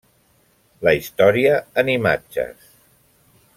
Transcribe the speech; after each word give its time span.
La 0.87 0.93
història 0.99 1.53
en 1.83 1.93
imatges. 1.97 2.67